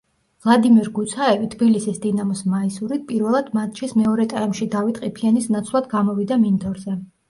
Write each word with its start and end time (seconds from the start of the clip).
ვლადიმერ 0.45 0.87
გუცაევი 0.95 1.49
თბილისის 1.55 2.01
„დინამოს“ 2.07 2.43
მაისურით 2.55 3.05
პირველად 3.13 3.55
მატჩის 3.61 3.97
მეორე 4.03 4.29
ტაიმში 4.35 4.73
დავით 4.77 5.03
ყიფიანის 5.07 5.51
ნაცვლად 5.57 5.97
გამოვიდა 5.97 6.45
მინდორზე. 6.47 7.03